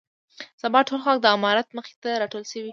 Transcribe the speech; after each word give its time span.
سبا 0.61 0.79
ټول 0.87 0.99
خلک 1.05 1.19
د 1.21 1.27
امارت 1.37 1.67
مخې 1.77 1.93
ته 2.03 2.09
راټول 2.21 2.43
شول. 2.51 2.69